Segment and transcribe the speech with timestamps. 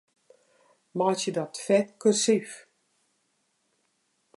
[0.97, 2.51] Meitsje dat fet kursyf.